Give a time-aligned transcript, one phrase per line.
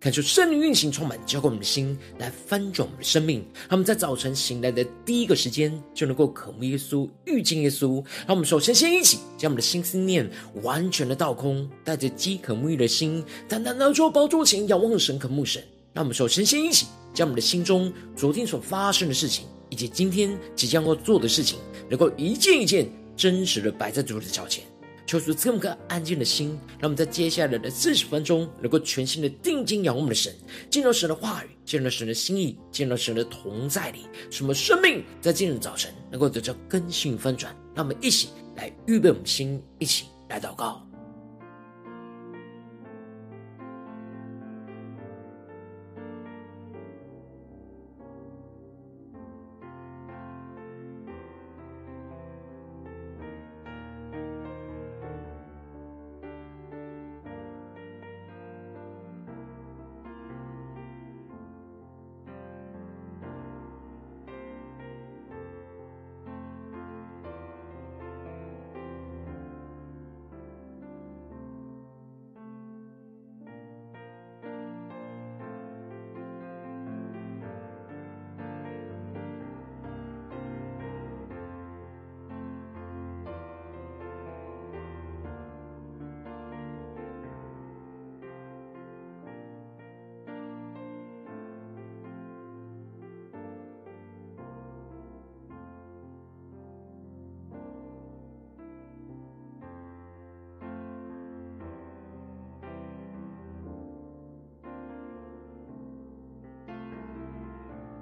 [0.00, 3.44] 看出圣灵运行充满，浇灌我们的心，来翻转我们的生命。
[3.68, 7.96] 他们在早晨醒来的第一个时间，就能够渴慕耶稣、遇见耶稣。
[8.24, 10.30] 让我们首先先一起将我们的心思念
[10.62, 15.60] 完全的倒空，带着饥渴沐浴的心，单单来到宝座前，仰望神、渴慕神。
[15.92, 21.58] 让我们首先先一起将我们的心中昨天所发生的事情，以及今天即将要做的事情，
[21.90, 24.62] 能够一件一件真实的摆在主的脚前，
[25.08, 30.30] 求主赐我们个安静的心，让我们在接下来的四十分钟，能够全心的定睛仰望我们的神，
[30.68, 37.56] 进入神的话语，进入神的心意，进入神的同在里，什么生命在今日早晨能够得到更新翻转。
[37.74, 40.87] 让我们一起来预备我们的心，一起来祷告。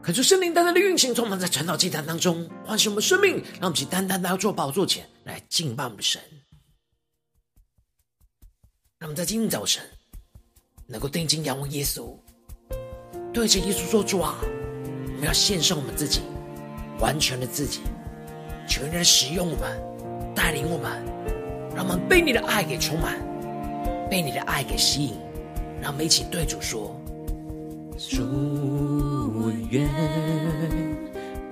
[0.06, 6.22] 可是圣灵单单的运行，充满在晨祷祭坛当中，唤醒我们生命，让我们去单单的要做宝座前来敬拜我们的神。
[9.00, 9.82] 让我们在今天早晨
[10.86, 12.16] 能够定睛仰望耶稣，
[13.32, 16.20] 对着耶稣说：“主啊，我们要献上我们自己，
[17.00, 17.80] 完全的自己，
[18.68, 21.04] 求你来使用我们，带领我们，
[21.74, 23.18] 让我们被你的爱给充满，
[24.08, 25.16] 被你的爱给吸引。
[25.82, 26.96] 让我们一起对主说：
[27.98, 28.22] 主。”
[29.38, 29.88] 我愿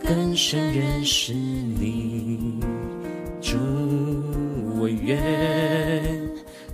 [0.02, 2.58] 更深认识你，
[3.40, 3.56] 主，
[4.78, 5.20] 我愿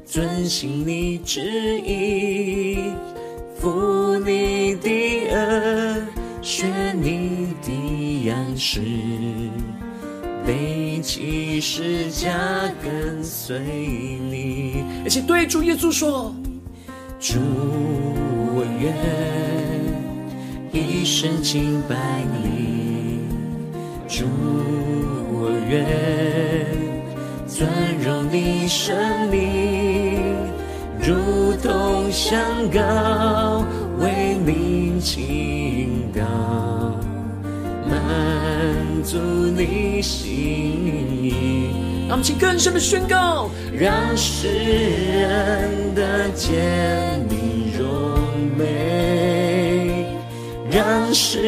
[0.05, 1.41] 遵行你旨
[1.81, 2.79] 意，
[3.57, 4.89] 负你的
[5.31, 6.01] 轭，
[6.41, 8.81] 学你的样式，
[10.47, 12.33] 背起十架
[12.83, 14.85] 跟随你。
[15.05, 16.35] 而且对主耶稣说：
[17.19, 17.39] 主，
[18.55, 19.60] 我愿。
[21.01, 21.97] 一生敬拜
[22.45, 23.21] 你，
[24.07, 24.27] 主，
[25.33, 25.83] 我愿
[27.47, 27.67] 尊
[28.05, 28.95] 荣你生
[29.31, 30.37] 命，
[31.01, 32.39] 如同香
[32.71, 33.65] 膏
[33.99, 36.23] 为你倾倒，
[37.89, 39.17] 满足
[39.57, 41.71] 你心意。
[42.09, 47.89] 让我们请更深的宣告，让世人的见你荣
[48.59, 49.00] 美。
[50.73, 51.41] 让世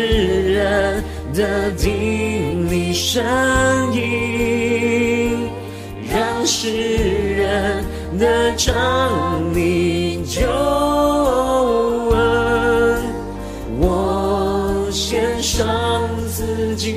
[0.52, 3.22] 人的听你声
[3.94, 5.48] 音，
[6.12, 6.68] 让世
[7.36, 7.84] 人
[8.18, 10.40] 的唱你救
[12.10, 13.02] 恩，
[13.78, 16.96] 我献上自己。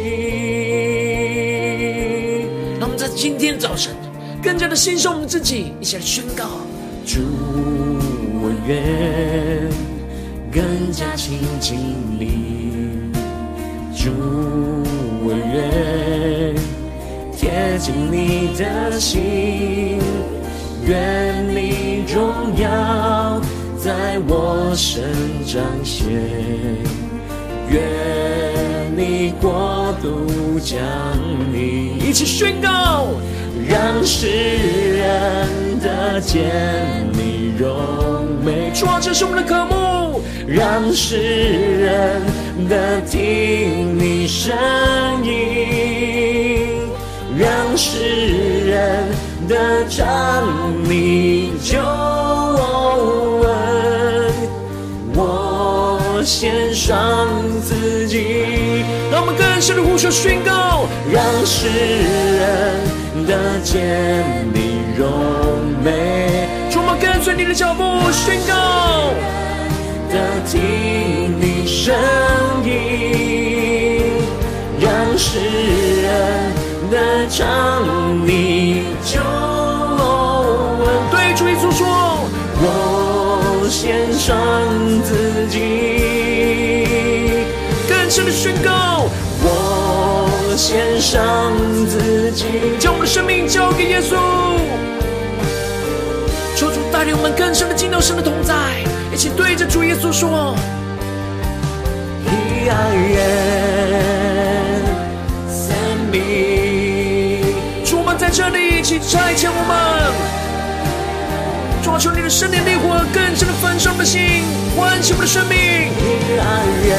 [2.80, 3.94] 让我们在今天早晨
[4.42, 6.46] 更加的献上我们自己，一起来宣告：
[7.06, 7.20] 主，
[8.42, 9.95] 我愿。
[10.56, 11.78] 更加亲近
[12.18, 13.12] 你，
[13.94, 14.10] 主，
[15.22, 16.56] 我愿
[17.34, 20.00] 贴近你的心，
[20.86, 23.42] 愿你荣耀
[23.78, 25.04] 在我身
[25.46, 26.08] 彰显，
[27.70, 30.80] 愿你国度降
[31.52, 33.08] 临，一起宣告，
[33.68, 39.95] 让世人的见你荣美，主啊，这是我们的渴慕。
[40.48, 42.22] 让世人
[42.70, 44.56] 的听你声
[45.24, 46.80] 音，
[47.38, 49.08] 让世人
[49.48, 50.44] 的唱
[50.84, 51.78] 你就
[53.42, 53.46] 闻。
[55.16, 57.28] 我献上
[57.62, 61.68] 自己，让我们更深的呼求宣告，让世
[62.38, 65.08] 人的见你柔
[65.84, 66.48] 美。
[66.78, 68.54] 我们跟随你的脚步宣告。
[70.16, 71.94] 的听你声
[72.64, 74.00] 音，
[74.80, 75.40] 让世
[76.02, 76.54] 人
[76.90, 80.88] 得尝你救恩。
[81.12, 81.86] 对主耶稣说，
[82.62, 84.38] 我献上
[85.04, 85.60] 自己，
[87.90, 89.10] 更深的宣告，
[89.44, 91.52] 我献上
[91.90, 92.46] 自己，
[92.80, 94.16] 将我的生命交给耶稣。
[96.56, 98.54] 求主带领我们更深的进到神的同在，
[99.16, 100.54] 一起对着主耶稣说：
[102.26, 103.18] 以爱愿
[105.48, 105.74] 生
[106.12, 106.20] 命。
[107.86, 109.72] 主，我们在这里一起拆迁我们。
[111.82, 114.44] 抓，求你的圣灵烈火更深的焚烧我们的心，
[114.76, 115.58] 唤醒我们的生命。
[115.96, 116.46] 以爱
[116.84, 116.92] 愿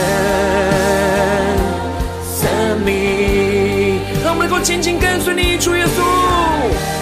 [2.32, 2.48] 生
[2.80, 6.95] 命，让我们能够紧紧跟随你，主耶稣。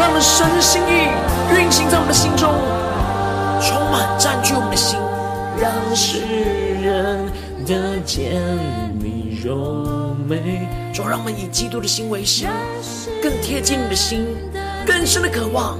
[0.00, 1.12] 让我们神的心意
[1.54, 2.50] 运行在我们的心中。
[3.60, 4.98] 充满占据我们的心，
[5.60, 6.22] 让世
[6.82, 7.30] 人
[7.66, 8.32] 得见
[8.98, 10.66] 你荣美。
[10.94, 12.48] 主，让我们以基督的心为心，
[13.22, 14.26] 更贴近你的心，
[14.86, 15.76] 更深的渴望，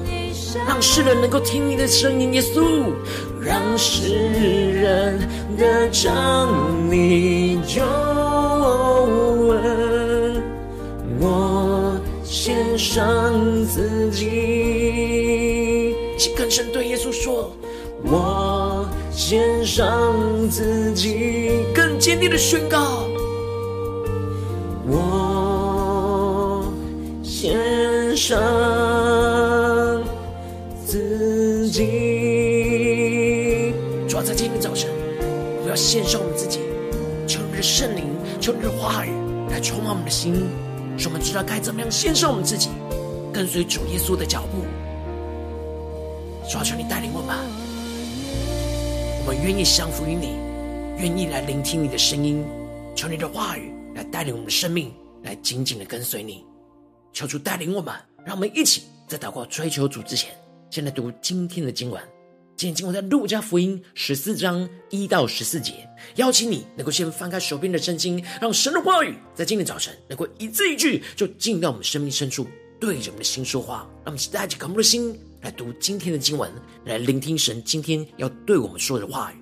[0.69, 2.35] 让世人能够听你的声音。
[2.35, 2.93] 耶稣，
[3.41, 5.19] 让世人
[5.57, 6.51] 得尝
[6.91, 7.89] 你救恩。
[9.49, 9.90] 我
[12.51, 17.53] 献上自己，请更深对耶稣说。
[18.03, 20.13] 我献上
[20.49, 23.07] 自己，更坚定的宣告。
[24.89, 26.65] 我
[27.23, 28.43] 献上
[30.85, 31.87] 自己。
[34.09, 34.91] 主要在今天早晨，
[35.63, 36.59] 我要献上我们自己，
[37.29, 38.07] 求你的圣灵，
[38.41, 39.11] 求你的话语
[39.53, 40.35] 来充满我们的心，
[41.01, 42.69] 使我们知道该怎么样献上我们自己，
[43.33, 44.67] 跟随主耶稣的脚步。
[46.47, 47.35] 主要求你带领我们。
[49.25, 50.37] 我们愿意降服于你，
[50.99, 52.45] 愿意来聆听你的声音，
[52.95, 54.93] 求你的话语来带领我们的生命，
[55.23, 56.45] 来紧紧的跟随你。
[57.15, 57.95] 求主带领我们，
[58.27, 60.33] 让我们一起在祷告追求主之前，
[60.69, 62.03] 先来读今天的经文。
[62.61, 65.89] 今天经文在路加福音十四章一到十四节。
[66.17, 72.47] 邀请你能够先翻开手边的圣经，让神的话语在今天早晨能够一字一句就进到我们生命深处，
[72.79, 73.89] 对着我们的心说话。
[74.05, 75.19] 让我们期待着渴慕的心。
[75.41, 76.53] 来读今天的经文，
[76.85, 79.40] 来聆听神今天要对我们说的话语。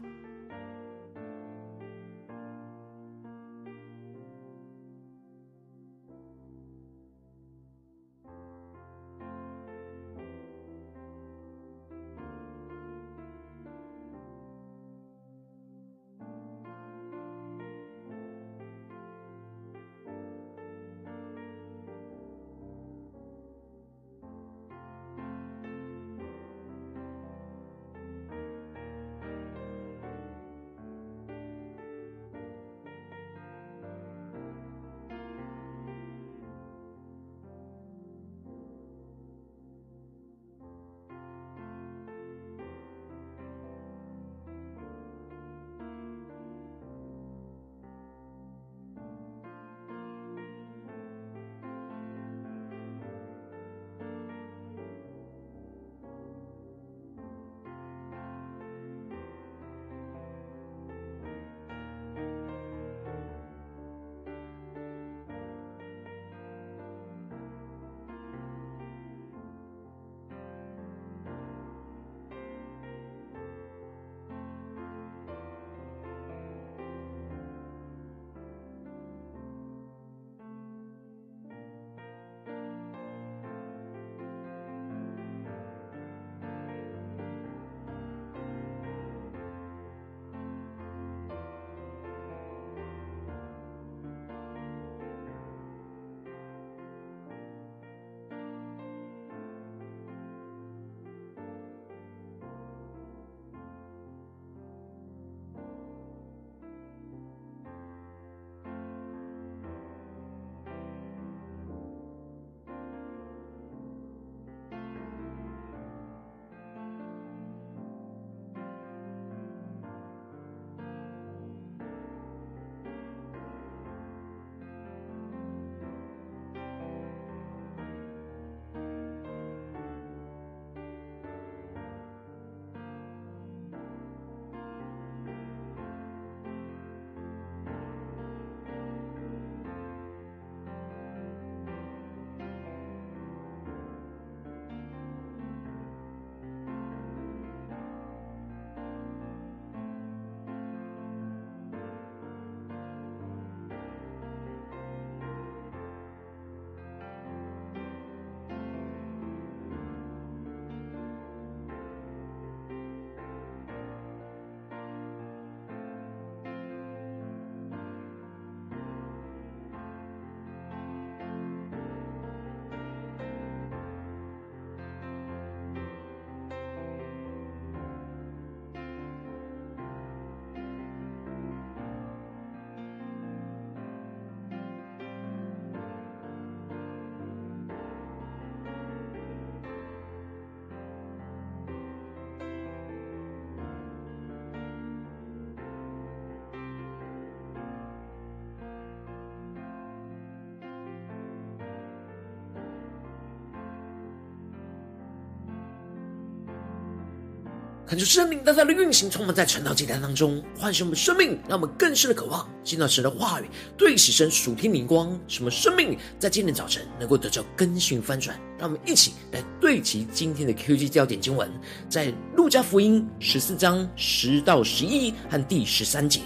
[207.88, 218.38] 看出生命大大的运行，充满在晨祷祭坛当中，唤醒我们生命，让我们更深的渴望见到神的话语，对齐神属天灵光，什么生命在今天早晨能够得到更新翻转。
[218.58, 221.50] 让我们一起来对齐今天的 QG 焦点经文，
[221.88, 226.20] 在路加福音十四章十到十一和第十三节。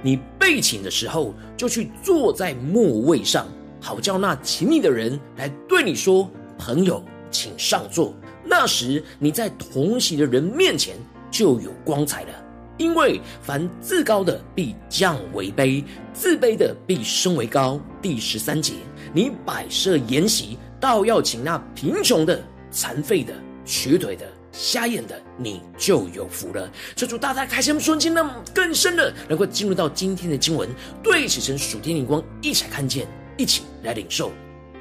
[0.00, 3.48] 你被请的时候，就去坐在末位上，
[3.80, 8.14] 好叫那请你的人来对你说：“朋友，请上座。”
[8.44, 10.96] 那时你在同席的人面前
[11.30, 12.28] 就有光彩了，
[12.76, 17.80] 因为凡自高的必降为卑，自卑的必升为高。
[18.00, 18.74] 第十三节，
[19.12, 22.40] 你摆设筵席，倒要请那贫穷的、
[22.70, 26.70] 残废的、瘸腿的、瞎眼的，你就有福了。
[26.94, 30.68] 这主大大开启我们瞬间，那么更深的能够进入到今天的经文，
[31.02, 34.30] 对齐神属天灵光，一起来看见，一起来领受。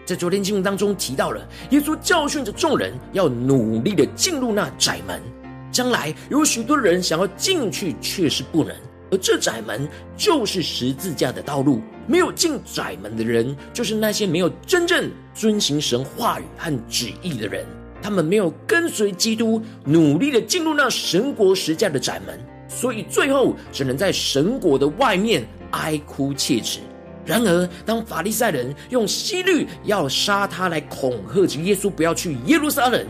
[0.08, 5.22] 在昨天经文当中提到了，耶稣教训着众人要努力的进入那窄门，
[5.70, 8.74] 将来有许多人想要进去，却是不能。
[9.12, 9.86] 而这窄门
[10.16, 17.66] 就是十字架的道路，没有进窄门的人，就是那些没有真正遵行神话语和旨意的人。
[18.02, 26.80] 他们没有跟随基督，努力的进入那神国十字架的窄门，所以最后只能在神国的外面哀哭切齿。
[27.28, 33.06] 然而，当法利赛人用希律要杀他来恐吓着耶稣不要去耶路撒冷，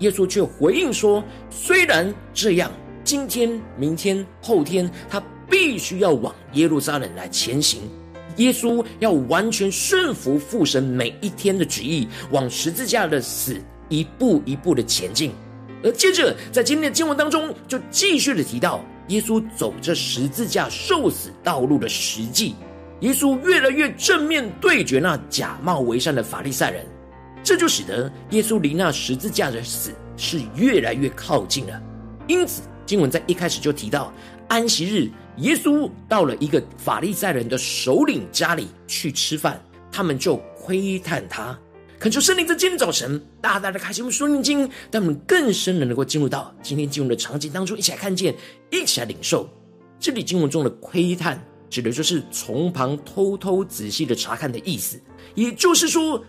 [0.00, 2.70] 耶稣却回应说：“虽然这样，
[3.02, 7.80] 今天、明天、后天，他必须要往耶路撒冷来前行。
[8.36, 15.32] 耶稣要完全顺服父神每一天的旨意，往十字架的死一步一步的前进。
[15.82, 22.54] 而接着，在今天的经文当中，就继续的提到耶稣走这十字架受死道路的实际。”
[23.02, 26.86] 耶稣越来越正面对决那假冒为善的法利赛人，
[27.42, 31.82] 这就使得耶稣离那十字架的死是越来越靠近了。
[32.28, 34.12] 因此，经文在一开始就提到，
[34.46, 41.58] 安息日，耶稣到了一个法利赛人的首领家里去吃饭，他们就窥探他。
[41.98, 44.60] 恳求圣灵在今天早晨大大的开启我们属灵经，
[44.92, 48.32] 让我们更深的能够进入到今天经文的场景当中，一起来看见，
[48.70, 49.48] 一起来领受
[49.98, 51.44] 这里经文中的窥探。
[51.72, 55.00] 指的就是从旁偷偷仔细的查看的意思，
[55.34, 56.22] 也就是说，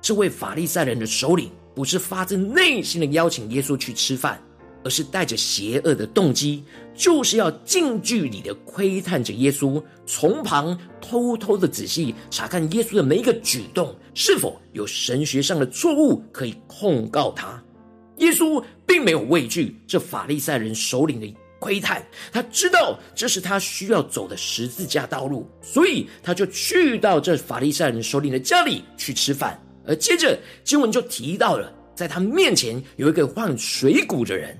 [0.00, 4.42] 这位法利赛人的首领不是发自内心的邀请耶稣去吃饭，
[4.82, 6.64] 而是带着邪恶的动机，
[6.94, 17.62] 就是要近距离的窥探着耶稣，从旁偷偷的仔细查看耶稣的每一个举动，是否有神学上的错误可以控告他。
[18.16, 21.36] 耶稣并没有畏惧这法利赛人首领的。
[21.58, 29.60] 窥探，他知道这是他需要走的十字架道路，所以他就去到这法利赛人首领的家里去吃饭。
[29.86, 34.56] 而接着经文就提到了，在他面前有一个患水谷的人。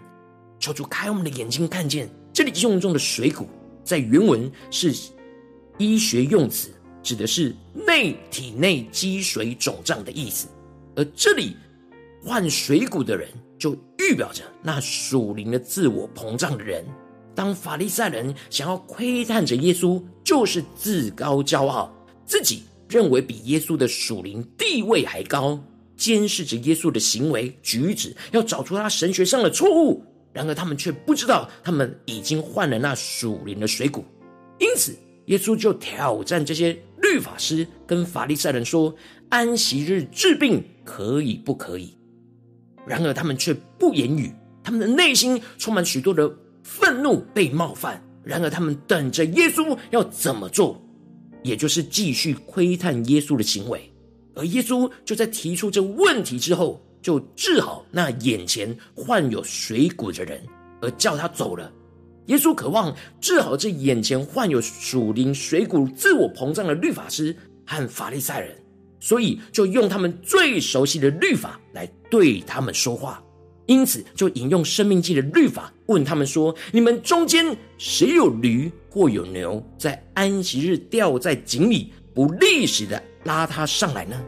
[0.58, 3.48] 求主开我们的眼睛，看见这里经文中的水谷，
[3.84, 4.92] 在原文是
[5.76, 6.70] 医学用词，
[7.02, 7.54] 指的是
[7.86, 10.48] 内体内积水肿胀的意思。
[10.96, 11.56] 而这里
[12.24, 13.28] 患水谷的人。
[13.58, 16.84] 就预表着那属灵的自我膨胀的人，
[17.34, 21.92] 当法利赛人想要窥探着耶稣，就是自高骄傲，
[22.24, 25.58] 自己认为比耶稣的属灵地位还高，
[25.96, 30.02] 监视着耶稣的行为举止，要找出他神学上的错误。
[30.32, 34.04] 然而他们却不知道，他们已经换了那属灵的水谷。
[34.58, 34.94] 因此，
[35.26, 38.94] 耶稣就挑战这些律法师跟法利赛人说
[39.30, 41.92] ：“安息日治病可以不可以？”
[42.88, 44.32] 然而他们却不言语，
[44.64, 48.02] 他们的内心充满许多的愤怒、被冒犯。
[48.24, 50.82] 然而他们等着耶稣要怎么做，
[51.42, 53.90] 也就是继续窥探耶稣的行为。
[54.34, 60.40] 而耶稣就在提出这问题之后，就治好那眼前患有水臌的人，
[60.80, 61.72] 而叫他走了。
[62.26, 68.54] 耶稣渴望治好这眼前患有属灵水谷、自我膨胀的律法师和法利赛人。
[69.00, 73.22] 所以就用他们最熟悉的律法来对他们说话，
[73.66, 84.20] 因此就引用生命记的律法问他们说：“你们中间谁有驴或有牛，在安息日掉在井里，不立时的拉他上来呢？”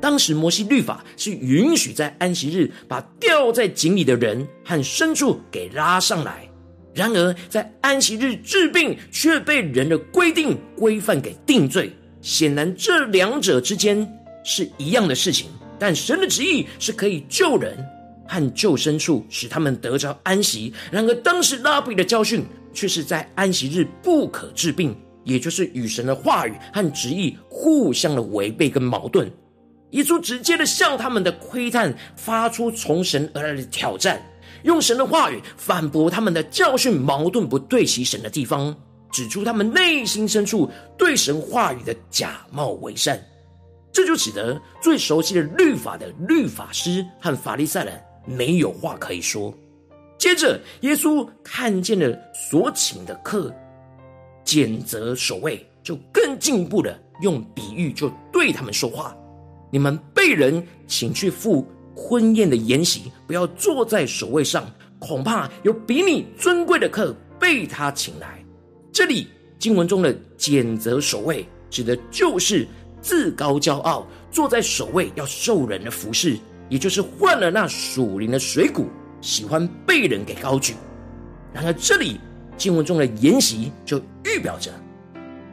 [0.00, 6.48] 当时摩西律法是允许在安息日把掉在井里的人和牲畜给拉上来，
[6.94, 11.90] 然而在安息日治病却被人的规定规范给定罪。
[12.26, 14.04] 显然，这两者之间
[14.42, 15.46] 是一样的事情，
[15.78, 17.78] 但神的旨意是可以救人
[18.26, 20.74] 和救牲畜，使他们得着安息。
[20.90, 24.92] 然而，当时拉比的教训却是在安息日不可治病，
[25.22, 29.30] 也就是与神的话语和旨意互相的违背跟矛盾。
[29.92, 34.20] 耶稣直接的向他们的窥探发出从神而来的挑战，
[34.64, 38.76] 用神的话语反驳他们的教训矛盾不对齐神的地方，
[39.10, 43.20] 指出他们内心深处对神话语的假冒伪善。
[43.92, 49.54] 这就使得最熟悉的律法的律法师和法利赛人没有话可以说。
[50.18, 53.54] 接着，耶稣看见了所请的客
[54.44, 59.16] 拣择守卫，就更进一步的用比喻就对他们说话：
[59.70, 68.44] 你们被人请去赴婚宴的筵席，不要坐在首位上，恐怕有比你尊贵的客被他请来。
[68.96, 72.66] 这里经文中的拣择守卫，指的就是
[73.02, 76.38] 自高骄傲，坐在首位要受人的服侍，
[76.70, 78.86] 也就是换了那属灵的水谷。
[79.20, 80.72] 喜欢被人给高举，
[81.52, 82.18] 然而这里
[82.56, 84.72] 经文中的筵席就预表着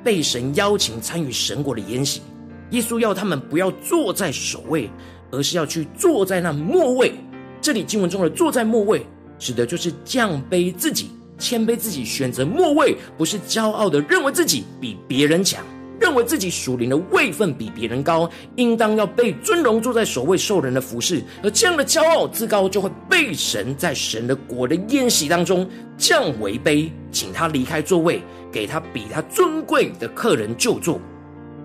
[0.06, 2.22] 被神邀请参与神国的筵席。
[2.70, 4.90] 耶稣要他们不要坐在首位，
[5.32, 7.12] 而是要去坐在那末位。
[7.60, 9.06] 这里经文中的坐在末位，
[9.38, 15.64] 指的就是降卑自己、谦卑自己，选择末位，不是骄傲的认为自己比别人强。
[16.00, 31.00] 认为自己属灵的位分比别人高，应当要被尊荣，坐在首位受人的服侍，而这样的骄傲自高，就会被神在神的国的宴席当中降为卑，请他离开座位，给他比他尊贵的客人就坐。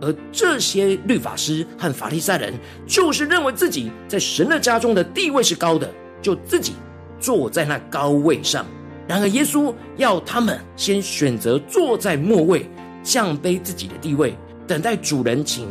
[0.01, 2.55] 而这些律法师和法利赛人，
[2.87, 5.91] 就是认为自己在神的家中的地位是高的，
[6.23, 6.75] 就自己
[7.19, 8.65] 坐在那高位上。
[9.09, 12.65] 然而耶稣要他们先选择坐在末位。
[13.01, 15.69] 降卑自己的地位，等待主人请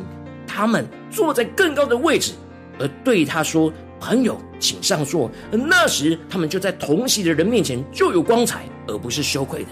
[0.47, 2.31] 他们坐在更高的位置，
[2.79, 9.69] 而对他说：“朋友，请上座。”而那时，他们就在同席的人面前就有光彩，而不是羞愧的。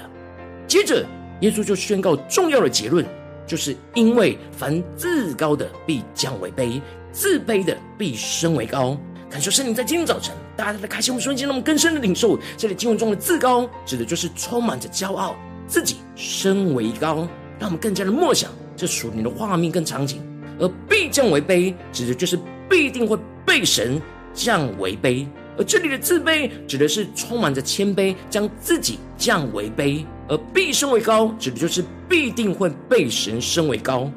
[0.68, 1.04] 接着，
[1.42, 3.04] 耶稣就宣告重要的结论，
[3.48, 6.80] 就是因为凡自高的必降为卑，
[7.12, 8.96] 自卑的必升为高。
[9.30, 15.36] 感受圣灵在今天早晨，大家的开心，我们瞬间那么更深的领受，这里经文中的自高，指的就是充满着骄傲，
[15.68, 17.28] 自己升为高。
[17.58, 20.22] 让我们更加的默想这属灵的画面跟场景，
[20.60, 22.38] 而必降为卑，指的就是
[22.70, 24.02] 必定会被神
[24.34, 25.26] 降为卑；
[25.58, 34.12] 而这里的自卑，指的是充满着谦卑，将自己降为卑；而必升为高，指的就是必定会被神升为高。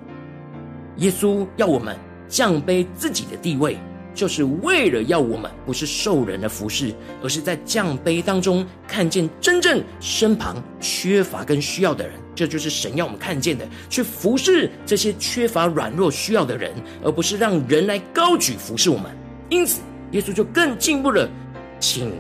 [0.97, 1.97] 耶稣要我们
[2.29, 3.79] 降卑自己的地位。
[4.19, 12.17] 就是为了要我们不是受人的服侍，而是在降杯当中看见真正身旁缺乏跟需要的人。
[12.35, 16.73] 这就是神要我们看见的，去服侍这些缺乏软弱需要的人，
[17.05, 19.09] 而不是让人来高举服侍我们。
[19.51, 21.31] 因此，耶稣就更进一步的
[21.79, 22.13] 请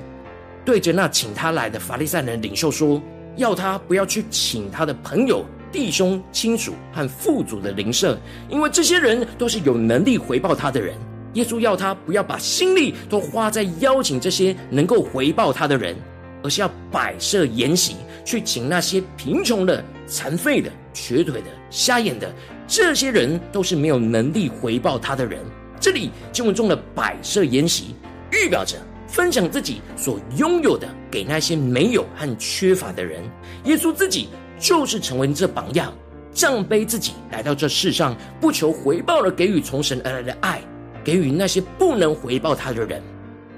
[0.65, 3.03] 对着那请他来的法利赛人领袖说，
[3.35, 8.17] 要他不要去请他的朋友、弟兄、亲属和富足的邻舍，
[8.49, 10.95] 因为这些人都是有能力回报他的人。
[11.35, 15.95] 耶稣要他不要把心力都花在邀请这些能够回报他的人，
[16.43, 22.33] 而是要摆设筵席，去请那些贫穷的、残废的、瘸腿的、瞎眼的，
[22.67, 25.41] 这些人都是没有能力回报他的人。
[25.79, 27.95] 这里经文中的摆设筵席，
[28.33, 33.23] 预表着分享自己所拥有的给那些没有和缺乏的人。
[33.65, 35.93] 耶稣自己就是成为这榜样，
[36.33, 40.61] 降卑自己来到这世上，不求回报的给予从神而来的爱。
[41.09, 43.03] 给予那些不能回报他的人，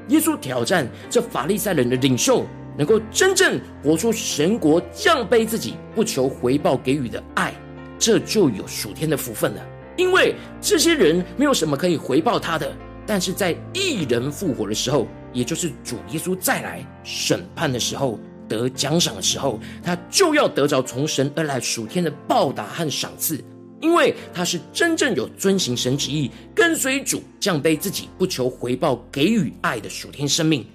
[0.06, 2.46] 耶稣挑战这法利赛人的领袖，
[2.78, 7.52] 能够真正活出神国降卑自己、不求回报给予的爱，
[7.98, 9.66] 这就有属天的福分了。
[9.96, 12.72] 因为这些人没有什么可以回报他的，
[13.04, 18.16] 但是在一人复活的时候，也就是主耶稣再来审判的时候、
[18.48, 23.42] 得奖赏的时候，他就要得着从神而来属天的报答和赏赐。
[23.80, 30.66] 因为他是真正有遵行神旨意、跟随主、降卑自己、不求回报、给予爱的属天生命。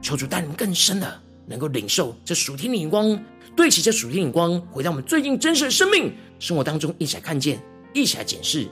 [0.00, 3.22] 求主带你们更深的，能够领受这属天的眼光，
[3.54, 8.66] 对齐这属天眼光，回到我们最近真实的生命生活当中，一起来看见，一起来检视。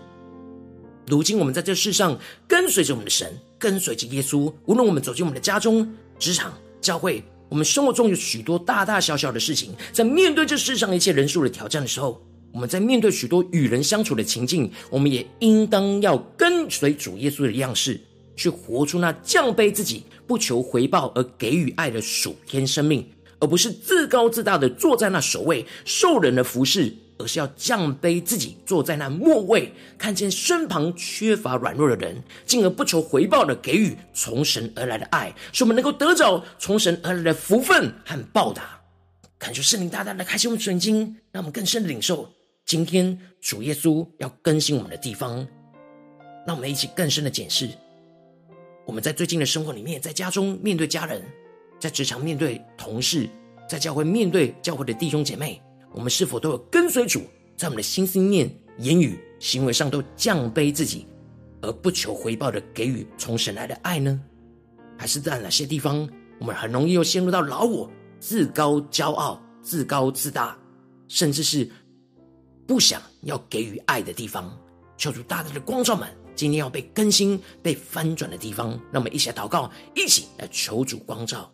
[1.06, 5.86] 如今我们在这世上跟随着我们的神，跟随着耶稣，无论我们走进我们的家中、
[6.18, 12.20] 职场、教会，我们生活中有许多大大小小的事情，在面对这世上一切人数的挑战的时候。
[12.52, 18.00] 我们在面对许多与人相处的情境，我们也应当要跟随主耶稣的样式，
[18.36, 23.08] 去活出那降卑自己、不求回报而给予爱的属天生命，
[23.38, 38.80] 而不是自高自大的坐在那首位受人的服侍，而是要降卑自己，坐在那末位，看见身旁缺乏软弱的人，进而不求回报的给予从神而来的爱，使我们能够得着从神而来的福分和报答。
[39.38, 42.28] 感谢圣灵大大的开启我们的眼睛，让我们更深的领受。
[42.70, 45.44] 今天主耶稣要更新我们的地方，
[46.46, 47.68] 让我们一起更深的检视。
[48.86, 51.20] 我们在最近的生活里面，在家中面对家人，
[51.80, 53.28] 在职场面对同事，
[53.68, 57.22] 在教会面对教会的弟兄姐妹，我们是否都有跟随主，
[57.56, 61.08] 在我们的心思念、言语、行为上都降卑自己，
[61.62, 64.20] 而不求回报的给予从神来的爱呢？
[64.96, 70.56] 还是在哪些地方，我们很容易又陷入到老我、自高骄傲、自高自大，
[71.08, 71.68] 甚至是
[72.70, 74.56] 不想要给予爱的地方？
[74.96, 81.52] 求主大大的光照们，今天要被更新、被翻转的地方，那么一起来祷告，一起来求主光照。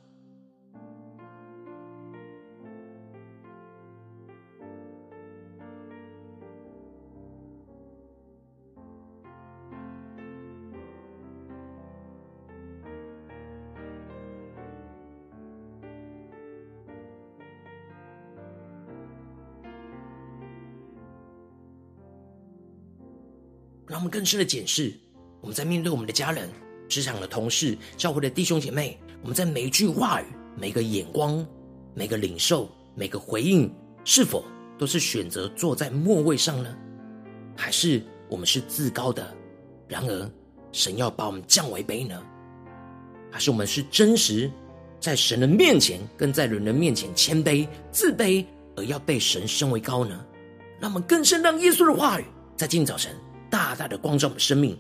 [23.97, 24.93] 让我们更深的检视，
[25.41, 26.51] 我们在面对我们的家人、
[26.87, 31.43] 职场的同事、教会的弟兄姐妹，我们在每一句话语、每个眼光、
[31.95, 33.73] 每个领受、每个回应，
[34.05, 34.45] 是否
[34.77, 36.77] 都是选择坐在末位上呢？
[37.57, 39.35] 还是我们是自高的？
[39.89, 40.31] 然而
[40.73, 42.23] 神要把我们降为卑呢？
[43.31, 44.51] 还是我们是真实
[45.01, 48.45] 在神的面前，跟在人的面前谦卑、自卑，
[48.77, 50.23] 而要被神升为高呢？
[50.79, 52.27] 让我们更深让耶稣的话语
[52.59, 53.11] 在今天早晨。
[53.57, 54.79] 大大的光照我们生命，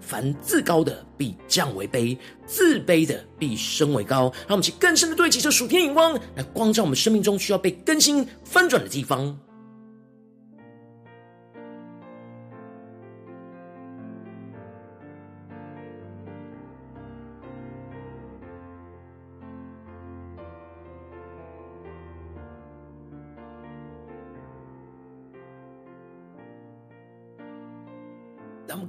[0.00, 4.22] 凡自高的必降为卑，自卑的必升为高。
[4.48, 9.38] 让我们去更深的对齐这属天眼光，来光照我们生命中需要被更新翻转的地方。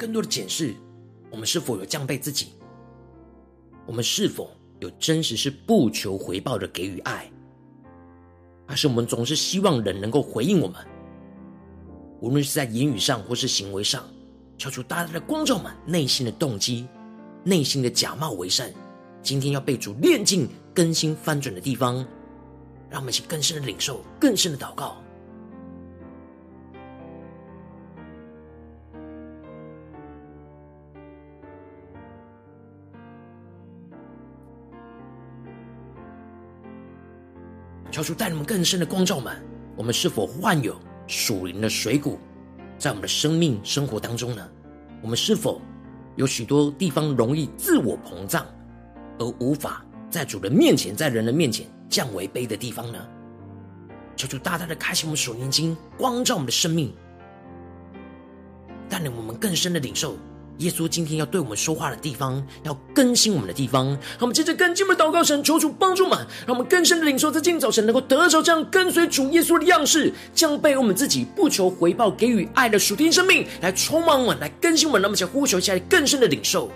[0.02, 0.74] 更多的检视，
[1.30, 2.54] 我们是否有降卑自己？
[3.86, 7.32] 我们是否有真实是不求回报的给予爱？
[8.66, 10.84] 还是我们总是希望人能够回应我们？
[12.20, 14.04] 无论是在言语上或是行为上，
[14.58, 16.88] 求主大大的光照们内心的动机、
[17.44, 18.74] 内心的假冒为善。
[19.22, 21.98] 今天要被主炼净、更新、翻转的地方，
[22.90, 25.01] 让我们一起更深的领受、更深的祷告。
[37.92, 39.36] 求主带你们更深的光照们，
[39.76, 42.18] 我们是否患有属灵的水谷，
[42.78, 44.50] 在我们的生命生活当中呢？
[45.02, 45.62] 我们是否
[46.16, 48.46] 有许多地方容易自我膨胀，
[49.20, 53.00] 而无法在主的面前、在人的面前降为卑的地方呢？
[54.16, 56.94] 求主大大的开启我们属灵经，光照我们的生命，
[58.88, 60.16] 带领我们更深的领受。
[60.58, 76.72] 耶稣今天要对我们说话的地方，要更新我们的地方，让我们接着跟进我们祷告神，求主帮助我们，让我们更深的领受，在今早晨能够得着这样跟随主耶稣的样式，这样被我们自己，不求回报，给予爱的属天生命，来充满我们，来更新我们，那么想呼求一下更深的领受。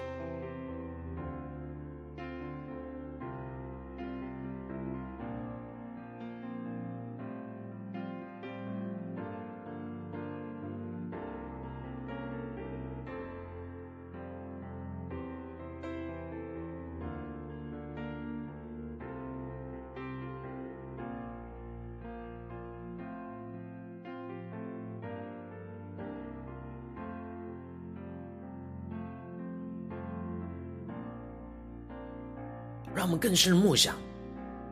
[33.25, 33.95] 更深的默想，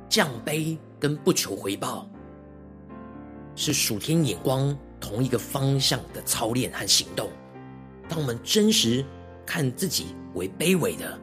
[0.07, 2.07] 降卑跟不求回报，
[3.55, 7.31] 是属天眼光同一个方向的操练和行动。
[8.07, 9.03] 当我们真实
[9.43, 11.19] 看自己为卑微的，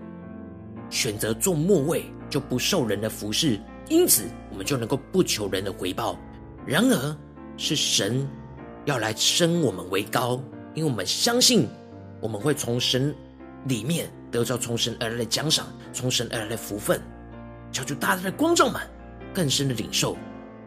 [0.91, 6.19] 选择做末位，就不受人的服侍，因此我们就能够不求人的回报。
[6.67, 7.17] 然而，
[7.57, 8.29] 是神
[8.87, 10.43] 要来升我们为高，
[10.75, 11.69] 因为我们相信
[12.21, 13.15] 我们会从神
[13.67, 14.11] 里面。
[14.33, 17.01] 得到从神而来的奖赏，从神而来的福分，
[17.73, 18.81] 求主大大的光照们，
[19.33, 20.17] 更深的领受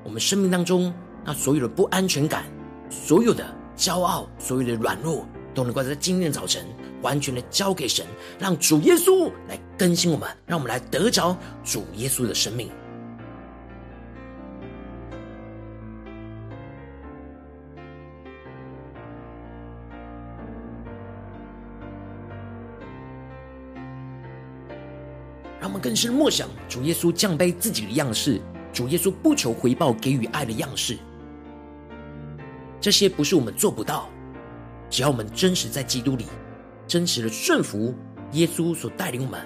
[0.03, 0.93] 我们生命当中
[1.25, 2.43] 那所有的不安全感，
[2.89, 6.65] 所有的骄傲，所有的软弱，都能够在今天的早晨
[7.01, 8.05] 完全的交给神，
[8.39, 12.69] 让主耶稣来更新我们，让我们来得着主耶稣的生命。
[25.83, 28.39] 更是默想主耶稣降卑自己的样式，
[28.71, 30.97] 主耶稣不求回报给予爱的样式。
[32.79, 34.07] 这些不是我们做不到，
[34.89, 36.27] 只要我们真实在基督里，
[36.87, 37.93] 真实的顺服
[38.31, 39.45] 耶稣所带领我们，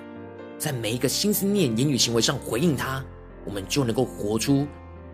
[0.60, 3.04] 在每一个心思念、言语、行为上回应他，
[3.43, 4.67] 我们就能够活出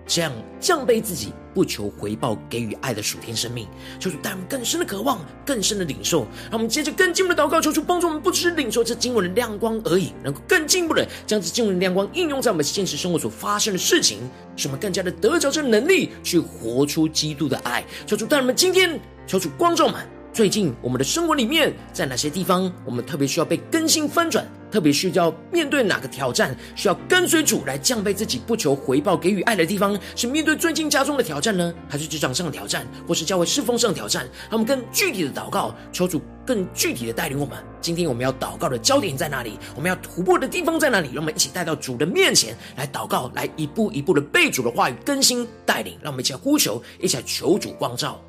[0.05, 3.67] 这样降卑自己、不求回报、给予爱的属天生命。
[3.99, 6.27] 求主带我们更深的渴望、更深的领受。
[6.49, 14.19] 让我们接着更进一步的祷告，求主帮助我们，不只是领受这经文的亮光而已，能够更进一步的将这经文的亮光应用在我们现实生活所发生的事情，
[14.55, 17.83] 使我们更加的得着这能力，去活出基督的爱。
[18.05, 20.12] 求主带我们今天，求主光照们。
[20.33, 24.43] 最近我们的生活里面，在哪些地方我们特别需要被更新翻转？
[24.71, 26.57] 特别需要面对哪个挑战？
[26.75, 34.27] 需要跟随主来降卑自己，不求回报，给予爱的地方，是面对最近家中的挑战呢，还是职场上的挑战，或是教会侍奉上的挑战？
[34.49, 37.55] 让我们更具体的祷告，求主更具体的带领我们。
[37.79, 39.59] 今天我们要祷告的焦点在哪里？
[39.75, 41.09] 我们要突破的地方在哪里？
[41.13, 45.95] 让我们一起带到主的面前来祷告，来一步一步的被主的话语更新带领。
[46.01, 48.19] 让我们一起来呼求，一起来求主光照。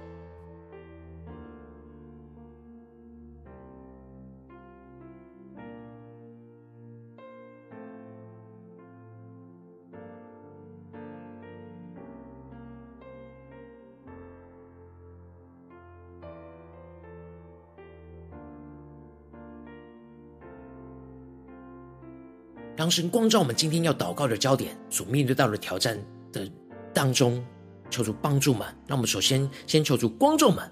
[22.84, 25.98] 当神光照我们今天要祷告的焦点，所面对到的挑战
[26.30, 26.46] 的
[26.92, 27.42] 当中，
[27.88, 28.60] 求主帮助们。
[28.86, 30.70] 让我们首先先求主光照们，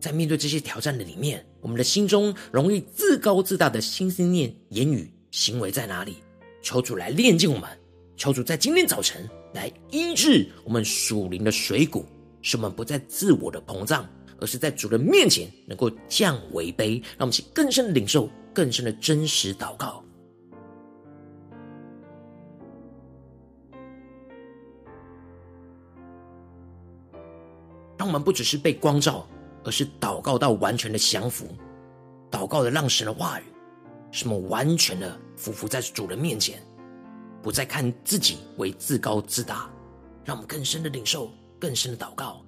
[0.00, 6.16] 在面对这些挑战的里面，我们的心中容易自高自大的心思念、言语、行为在哪里？
[6.60, 7.70] 求主来炼净我们，
[8.16, 12.04] 求主在今天早晨来医治我们属灵的水谷，
[12.42, 14.04] 使我们不再自我的膨胀，
[14.40, 17.00] 而是在主的面前能够降为卑。
[17.16, 20.03] 让我们去更深的领受，更深的真实祷告。
[28.14, 29.26] 我们不只是被光照，
[29.64, 31.48] 而是祷告到完全的降服，
[32.30, 33.44] 祷告的让神的话语，
[34.12, 36.62] 使我们完全的俯伏在主人面前，
[37.42, 39.68] 不再看自己为自高自大，
[40.24, 42.40] 让我们更深的领受，更深的祷告。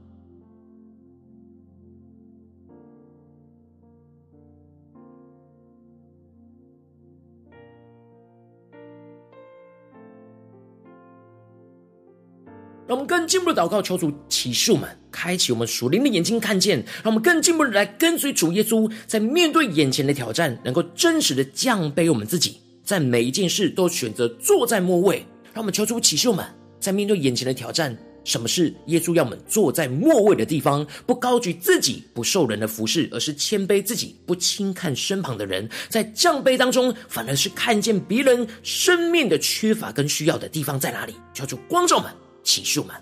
[12.89, 25.27] 让我们更进一步的祷告，求主启示我们，开启我们属灵的眼睛，看见；让我们更进一步的来跟随主耶稣，在面对眼前的挑战，能够真实的降卑我们自己，在每一件事都选择坐在末位。
[25.53, 26.45] 让我们求主启示我们，
[26.79, 30.87] 在面对眼前的挑战，什么是耶稣要我们坐在末位的地方？
[31.07, 35.69] 不高举自己，不受人的服侍，而是谦卑自己，不轻看身旁的人。
[35.89, 41.15] 在降卑当中，反而是看见别人生命的缺乏跟需要的地方在哪里？
[41.35, 42.13] 求主光照们。
[42.47, 42.95] 启示们，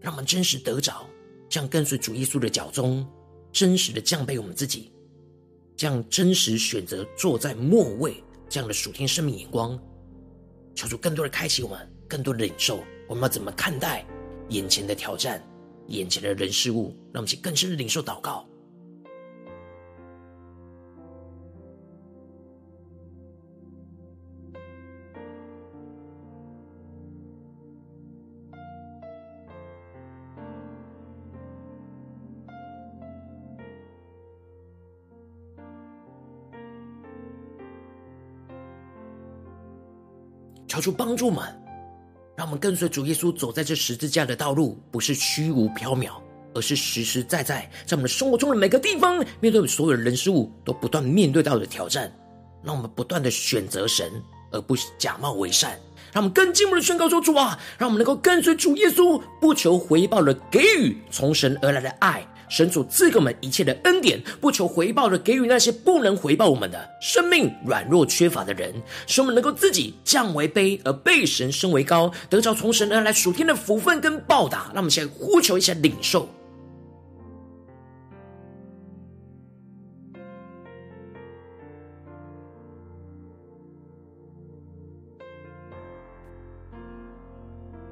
[0.00, 1.06] 让我们真实得着，
[1.50, 3.06] 这样跟随主耶稣的脚踪，
[3.52, 4.90] 真实的降卑我们自己，
[5.76, 9.78] 这样真实选择坐在末位，这样的属天生命眼光，
[10.74, 14.02] 求主更多的开启我们，更多的领受，我们要怎么看待
[14.48, 15.46] 眼前的挑战，
[15.88, 18.48] 眼前的人事物，让我们去更深的领受祷告。
[40.76, 41.42] 求主帮助们，
[42.36, 46.10] 让我们跟随主耶稣走在这十字架的道路，不是虚无缥缈，
[46.52, 52.12] 而是实实在在，在我们的生活中的每个地方，面对所有的人事物，都不断面对到的挑战。
[52.62, 54.12] 让我们不断的选择神，
[54.52, 55.78] 而不是假冒为善。
[56.12, 62.26] 让我们更进一步的宣告说：主啊，让我们能够跟随主耶稣，不求回报的给予从神而来的爱。
[62.48, 68.72] 神主赐给我们一切的恩典，不求回报的给予那些不能回报我们的生命软弱缺乏的人，
[69.06, 74.66] 使我们能够自己降为卑，而被神升为高，得着从神而来属天的福分跟报答。
[74.72, 76.28] 让我们先呼求一下领受，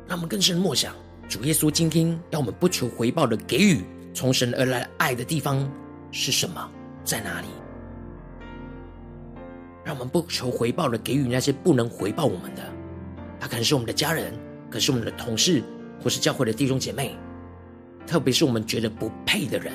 [0.07, 0.95] 让我们更深默想
[1.29, 3.85] 主耶稣今天要我们不求回报的给予。
[4.15, 5.69] 从神而来爱的地方
[6.13, 6.71] 是什么？
[7.05, 7.49] 在哪里？
[9.85, 12.63] 让我们不求回报的给予那些不能回报我们的，
[13.39, 14.33] 他可能是我们的家人，
[14.71, 15.63] 可是我们的同事，
[16.01, 17.15] 或是教会的弟兄姐妹，
[18.07, 19.73] 特别是我们觉得不配的人，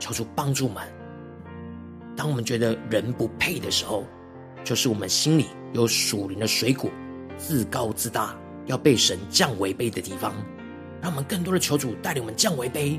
[0.00, 0.82] 求主帮助我们。
[2.16, 4.04] 当我们觉得人不配的时候，
[4.64, 6.90] 就是我们心里有属灵的水果，
[7.36, 8.34] 自高自大，
[8.66, 10.34] 要被神降为卑的地方。
[11.04, 12.98] 让我们更多的求主带领我们降为卑，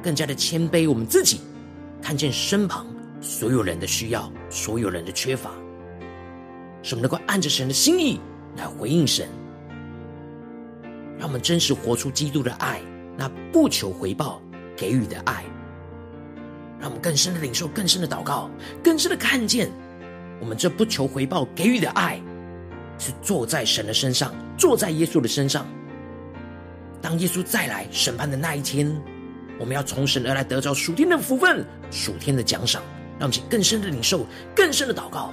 [0.00, 1.40] 更加的谦卑我们自己，
[2.00, 2.86] 看见身旁
[3.20, 5.50] 所有人的需要，所有人的缺乏，
[6.84, 8.20] 使我们能够按着神的心意
[8.56, 9.26] 来回应神，
[11.18, 12.80] 让我们真实活出基督的爱，
[13.18, 14.40] 那不求回报
[14.76, 15.42] 给予的爱，
[16.78, 18.48] 让我们更深的领受，更深的祷告，
[18.84, 19.68] 更深的看见，
[20.40, 22.22] 我们这不求回报给予的爱，
[23.00, 25.66] 是坐在神的身上，坐在耶稣的身上。
[27.04, 28.90] 当耶稣再来审判的那一天，
[29.60, 32.82] 我们要从神而来得着属天的福分、属天的奖赏，
[33.18, 35.30] 让我们去更深的领受、更深的祷告。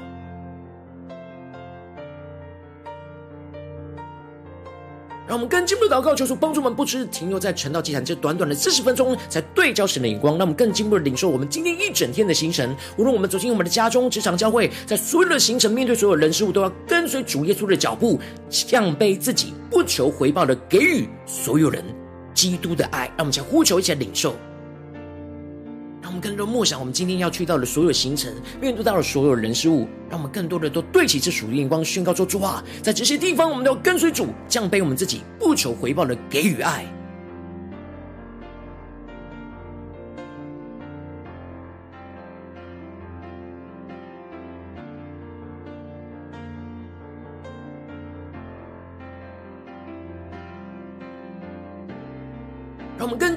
[5.27, 10.33] 让我们更进一步的祷告，求主帮助我们，不只是停留在晨道祭坛这短短的四十分钟，才对焦神的眼光。
[10.37, 12.75] 让我们更进一步的领受我们今天一整天的行程。
[12.97, 21.83] 无论我们走进我们的家中、职场、教会，在所有的行程，面对所有人事物，都要跟随主耶稣的脚步，降卑自己，不求回报的给予所有人
[22.33, 23.05] 基督的爱。
[23.09, 24.35] 让我们先呼求，一起来领受。
[26.11, 36.85] 我们更多默想，我们今天要去到的所有行程，面对到的所有人事物，让我们更多的都对齐这属灵眼光，宣告说：主啊，在这些地方，我们都要跟随主，这样被我们自己，不求回报的给予爱。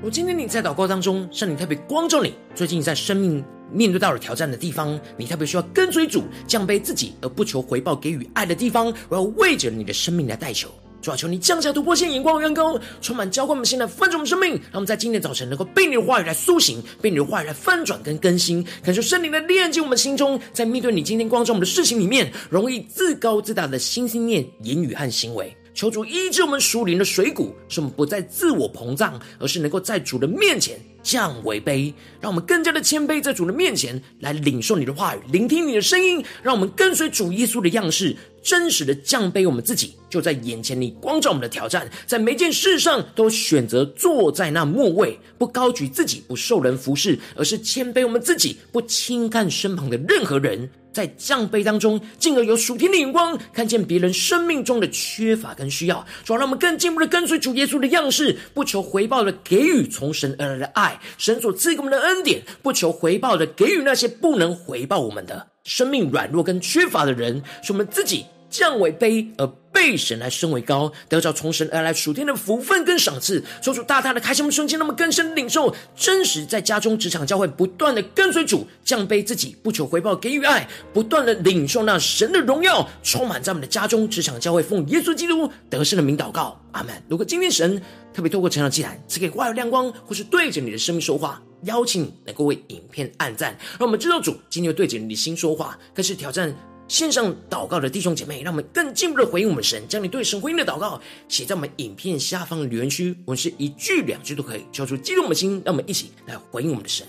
[0.00, 10.68] 如今天你在祷告当中，圣灵特别光照你，最近在生命面对到了挑战的地方，你特别需要跟随主，降卑自己而不求回报给予爱的地方，我要为着你的生命来代求，
[11.02, 25.52] 主啊，求你降下突破性眼光，远高，充满浇灌我们现在翻转我们生命，让我们在今天早晨能够被你的话语来苏醒，被你的话语来翻转跟更新，感受圣灵的炼净我们心中，在面对你今天光照我们的事情里面，容易自高自大的心、心念、言语和行为。
[25.78, 50.68] 求主医治我们属灵的水谷，使我们不再自我膨胀，而是能够在主的面前降为卑，让我们更加的谦卑，在主的面前来领受你的话语，聆听你的声音，让我们跟随主耶稣的样式，真实的降卑我们自己，就在眼前你光照我们的挑战，在每件事上都选择坐在那末位，不高举自己，不受人服侍，而是谦卑我们自己，不轻看身旁的任何人。
[50.92, 69.46] 在降杯当中，进而有属天的眼光，看见别人生命中的缺乏跟需要，主要让我们更进一步的跟随主耶稣的样式，不求回报的给予从神而来的爱，神所赐给我们的恩典，不求回报的给予那些不能回报我们的生命软弱跟缺乏的人，使我们自己降为卑而。
[69.78, 74.44] 被神来升为高，得着从神而来属天的福分跟赏赐，说出大大的开心。
[74.44, 86.92] 我们瞬间，那么更深领受真实，在家中、职场、教会，不断的跟随主，降卑自己，不求回报，给予爱，不断的领受那神的荣耀，充满在我们的家中、职场、教会，奉耶稣基督得胜的名祷告，阿门。
[87.08, 87.80] 如果今天神
[88.12, 96.52] 特别透过成长祭坛赐给话语亮光，或是对着你的生命说话，邀请你能够为影片按赞，让我们知道主今天对着你的心说话，更是挑战。
[96.88, 107.06] 线上祷告的弟兄姐妹，让我们更进一步的回应我们神，将你对神回应的祷告写在我们影片下方的留言区，我们是一句两句都可以，交出激动我们的心，让我们一起来回应我们的神。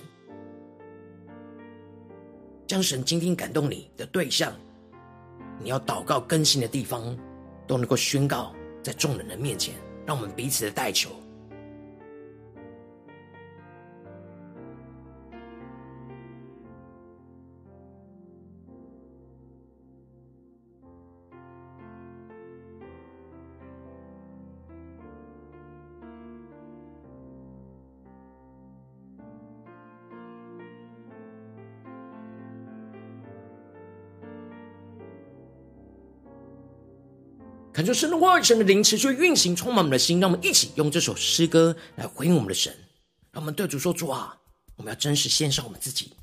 [2.68, 4.54] 将神今天感动你的对象，
[5.64, 7.18] 你要祷告更新的地方，
[7.66, 8.54] 都能够宣告
[8.84, 9.74] 在众人的面前，
[10.06, 11.10] 让我们彼此的代求。
[37.94, 40.20] 神的话语、神的灵持续运行，充满我们的心。
[40.20, 42.74] 让我们一起用这首诗歌来回应我们的神。
[43.32, 44.36] 让我们对主说：“主啊，
[44.76, 46.14] 我们要真实献上我们自己，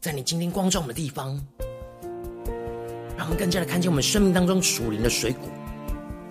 [0.00, 1.38] 在你今天光照我们的地方，
[3.16, 5.48] 让我们更加的看见我们生命当中属灵的水果。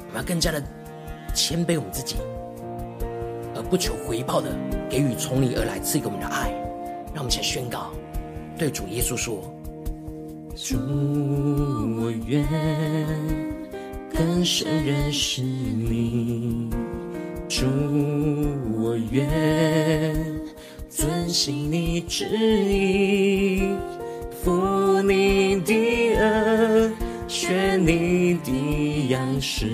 [0.07, 0.61] 我们要更加的
[1.35, 2.15] 谦卑我们自己，
[3.55, 4.51] 而不求回报的
[4.89, 6.49] 给予从你而来赐给我们的爱。
[7.13, 7.91] 让我们先宣告，
[8.57, 9.41] 对主耶稣说。”
[10.53, 12.43] 主，我愿
[14.13, 16.69] 更深认识你；
[17.49, 17.65] 主，
[18.77, 19.27] 我愿
[20.89, 23.73] 遵行你旨意，
[24.43, 25.73] 负你的
[26.19, 26.93] 恩，
[27.27, 29.67] 学你的样式，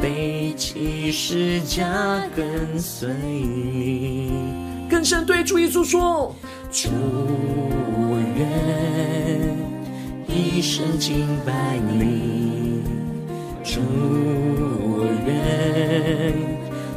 [0.00, 4.30] 背起十架跟随你。
[4.90, 6.34] 更深对主耶稣说。
[6.70, 8.42] 主，我愿
[10.26, 12.71] 一生敬拜你；
[13.64, 13.80] 主，
[14.80, 16.34] 我愿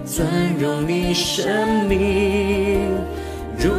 [0.05, 0.27] 尊
[0.59, 2.89] 荣你生命，
[3.57, 3.69] 如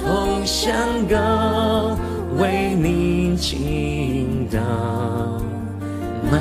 [0.00, 0.74] 同香
[1.08, 1.98] 膏
[2.38, 4.60] 为你倾倒，
[6.30, 6.40] 满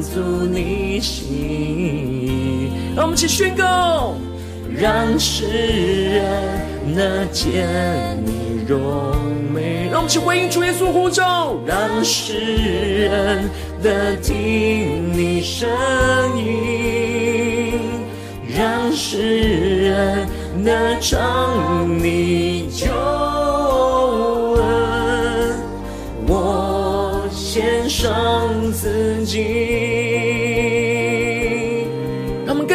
[0.00, 2.70] 足你心意。
[2.96, 4.14] 让我们一起宣告，
[4.76, 6.74] 让世人。
[6.86, 7.66] 能见
[8.26, 9.16] 你荣
[9.52, 13.48] 美，让我们一起回应主耶稣呼召，让世人
[13.80, 15.70] 的听你声
[16.36, 17.78] 音，
[18.58, 19.38] 让世
[19.84, 20.26] 人
[20.64, 22.86] 得尝你救
[24.56, 25.62] 恩，
[26.26, 29.44] 我献上自己。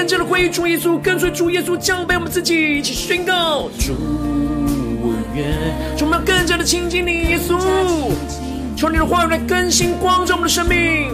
[0.07, 3.93] 真的回应主耶稣，跟随主耶稣，降卑我们自己，一起宣告：主，
[5.39, 5.47] 我愿，
[6.01, 7.57] 我们要更加的亲近你，耶稣。
[8.75, 11.11] 求你的话语来更新光照我们的生命，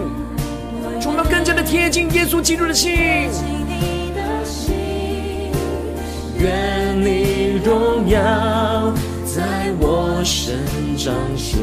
[0.99, 2.93] 求我们要更加的贴近耶稣基督的心。
[6.39, 8.93] 愿你荣耀
[9.25, 10.59] 在我身
[10.97, 11.59] 彰显。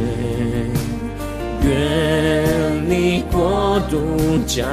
[1.65, 3.99] 愿你国度
[4.47, 4.67] 降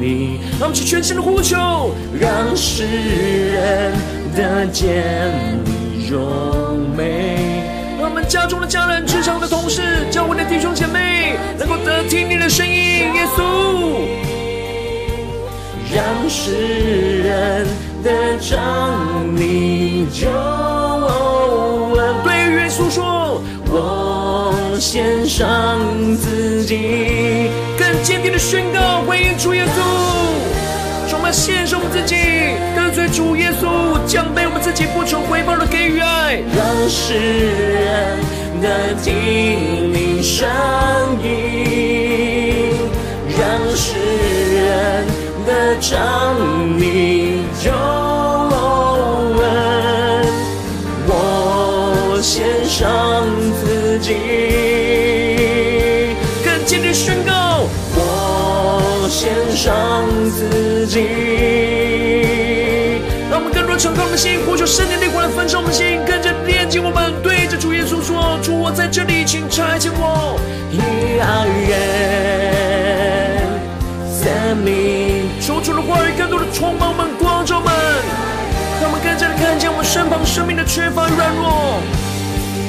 [0.00, 3.92] 临，让我们去全心的呼求，让世人
[4.34, 5.04] 得见
[6.14, 7.64] 你荣美。
[7.98, 12.72] 让我们家中的家人、职场的同事、教会的弟兄姐妹，能够得听你的声音，
[13.14, 13.42] 耶稣。
[15.92, 17.66] 让世人
[18.02, 20.28] 得尝你救
[21.96, 25.80] 恩，对耶稣说，我献上
[26.16, 29.68] 自己，更坚定的宣告，回应主耶稣，
[31.24, 32.16] 充满献上我们自己，
[32.76, 37.14] 跟随主耶稣，将被我们自己，不求回报的给予爱，让世
[37.72, 38.18] 人
[38.60, 40.46] 的听你声
[41.22, 42.76] 音，
[43.38, 43.96] 让世
[44.54, 45.06] 人
[45.46, 46.36] 得尝
[46.78, 47.40] 你
[60.94, 61.00] 己，
[63.28, 67.12] 让我们更多敞开我们的心，呼求圣灵的灵来焚烧我们的心，更加炼净我们。
[67.20, 70.38] 对着主耶稣说：“主，我在这里，请差遣我。”
[70.70, 70.78] 以
[71.18, 71.74] 爱愿
[74.06, 74.30] 生
[74.62, 77.74] 命，说出的话语更多的充满我们，光照们，
[78.78, 81.82] 让我们更加的看见我们身旁生命的缺乏与软弱，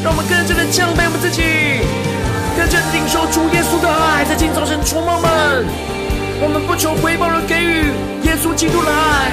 [0.01, 1.86] 让我们更加的降卑我们自己，
[2.57, 5.65] 更加的领受主耶稣的爱，在今早晨充满我们。
[6.41, 7.93] 我们不求回报的给予
[8.36, 9.31] 耶稣基督来，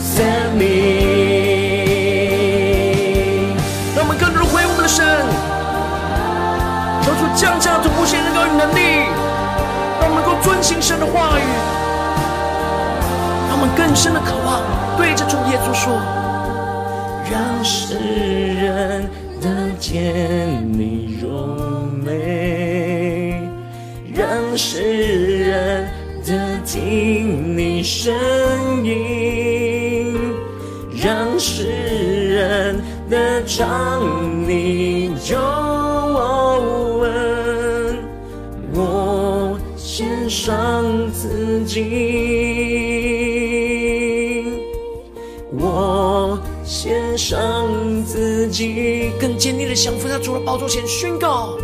[0.00, 0.24] 生
[0.56, 0.64] 命，
[3.94, 5.04] 让我们更多的回我们的神，
[7.04, 9.04] 求主降下突破性的高与能力，
[10.00, 11.42] 让我们能够遵行神的话语，
[13.50, 14.62] 让我们更深的渴望
[14.96, 15.92] 对着主耶稣说，
[17.30, 17.98] 让世
[18.54, 19.10] 人
[19.42, 23.46] 得见你荣美。
[24.12, 24.26] 让
[24.56, 24.80] 世
[25.44, 25.88] 人
[26.72, 28.14] 听你声
[28.84, 30.14] 音，
[31.02, 34.00] 让世人得唱
[34.48, 35.36] 你救
[37.00, 37.98] 恩，
[38.72, 41.82] 我献上自己，
[45.58, 47.66] 我献上
[48.04, 51.58] 自己，更坚定的降服在主的宝座前宣告。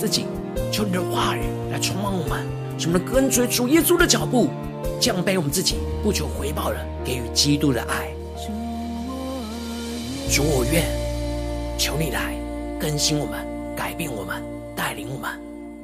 [0.00, 0.24] 自己，
[0.72, 2.46] 求你的话语来充满我们，
[2.78, 4.48] 使我们跟随主耶稣的脚步，
[4.98, 8.08] 降卑我们自己，不求回报的给予基督的爱。
[10.30, 10.86] 主，我愿
[11.78, 12.34] 求你来
[12.80, 13.46] 更新我们，
[13.76, 14.42] 改变我们，
[14.74, 15.38] 带领我们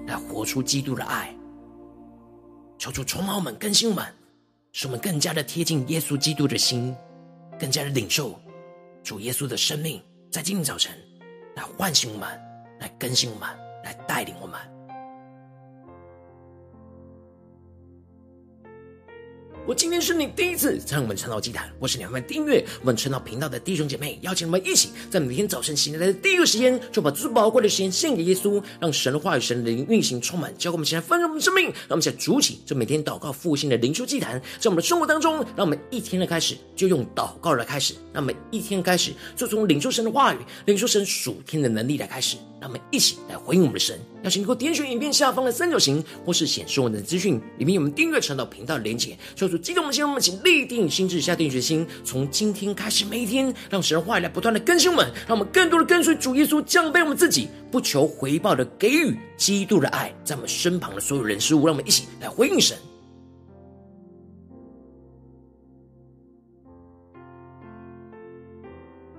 [0.06, 1.30] 来活出基督的爱。
[2.78, 4.02] 求主充满我们，更新我们，
[4.72, 6.96] 使我们更加的贴近耶稣基督的心，
[7.58, 8.34] 更加的领受
[9.04, 10.00] 主耶稣的生命，
[10.30, 10.94] 在今天早晨
[11.54, 12.26] 来唤醒我们，
[12.80, 13.46] 来更新我们，
[13.86, 14.75] 来带领我们。
[19.66, 31.64] 我今天是你第一次在我们晨祷祭坛，或是你们订阅我们晨祷频道的弟兄姐妹，邀请我们一起在每天早晨醒来的第一个时间，就把最宝贵的时间献给耶稣，让神的话语、神灵运行充满，教给我们现在丰盛我们的生命。
[31.64, 42.36] 让我们现在主起，这每天祷告复兴的灵修祭坛，在我们的生活当中，让我们一天的开始就用祷告来开始，让我们一天开始就从领受神的话语、领受神属天的能力来开始。
[42.58, 43.98] 让我们一起来回应我们的神。
[44.26, 49.16] 邀请你给我点选影片下方的三角形，或是显示我们的资讯里面有我们订阅频道频道的连结。
[49.36, 62.76] 求主激动我们心，让我们请立定心智，下定决心，从今天开始，每一天让神话语来不断的更新我们，让我们更多的跟随主耶稣，降卑我们自己，不求回报的给予基督的爱，在我们身旁的所有人事物，让我们一起来回应神。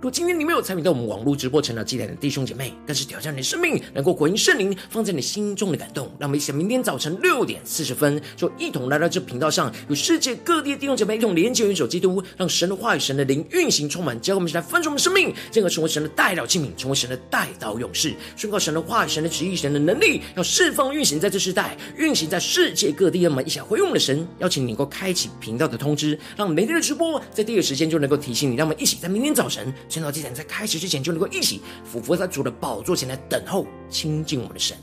[0.10, 6.06] 今天你没有参与到我们网络直播成长祭坛的弟兄姐妹，更是挑战你的生命，能够回应圣灵放在你心中的感动。
[6.20, 23.22] 让我们一起明天早晨六点四十分，就一同来到这频道上，与世界各地的弟兄姐妹一同连接、元首基督，让神的话语、神的灵运行充满，教我们一起来分盛我们生命，进而成为神的代表器皿，成为神的代祷勇士，宣告神的话语、神的旨意、神的能力，要释放运行在这世代，运行在世界各地。
[23.22, 28.56] 让我们一起来回应我们的神，邀请你能够开启频道的通知，让每天的直播在第一时间就能够提醒你。
[28.56, 29.74] 让我们一起在明天早晨。
[30.00, 34.78] 晨祷祭坛在开始之前，就能够一起俯伏在主的宝座前来等候亲近我们的神。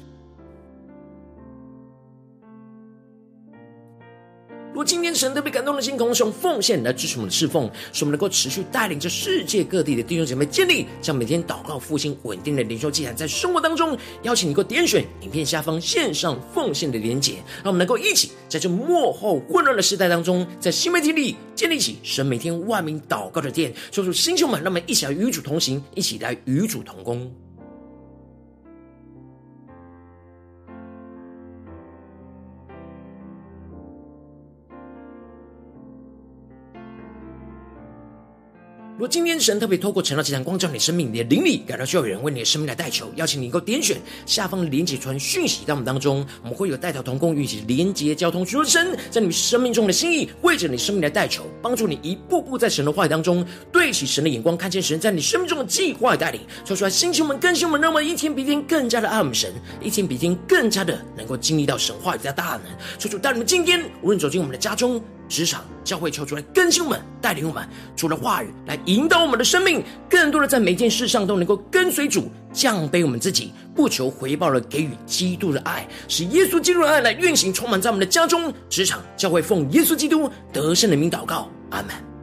[4.74, 27.32] 如果今天神特别感动的心，同时用奉献来支持我们的侍奉，使我们能够持续带领着世界各地的弟兄姐妹建立，将每天祷告复兴稳定的灵修祭坛，在生活当中邀请你，给我点选影片下方线上奉献的连结，让我们能够一起在这幕后混乱的时代当中，在新媒体里建立起神每天万名祷告的殿，说出星球们，让我们一起来与主同行，一起来与主同工。
[38.96, 62.62] 如今天神特别透过晨祷祭坛光照你生命，你的灵里感到需要有人为你的生命来代求，邀请你能够点选下方的连结传讯息到我们当中，我们会有代祷同工，与其连结交通，求神在你生命中的心意，为着你生命来代求，帮助你一步步在神的话语当中对齐神的眼光，看见神在你生命中的计划带领，说出来，星球们更新我们，让我们一天比一天更加的爱我们神，一天比一天更加的能够经历到神话语的大能。
[62.96, 65.02] 求主带你们今天无论走进我们的家中。
[65.28, 67.66] 职场教会求主来更新我们，带领我们，
[67.96, 82.13] 除了话语来引导我们的生命，更多的在每件事上都能够跟随主，降卑我们自己，不求回报的给予基督的爱，使耶稣基督的爱来运行充满在我们的家中、职场教会，奉耶稣基督得胜的名祷告，阿门。